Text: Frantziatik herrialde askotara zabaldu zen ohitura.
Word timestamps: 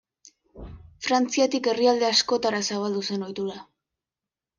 Frantziatik 1.07 1.69
herrialde 1.73 2.07
askotara 2.13 2.61
zabaldu 2.71 3.05
zen 3.11 3.27
ohitura. 3.27 3.59